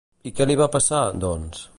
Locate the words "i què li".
0.29-0.55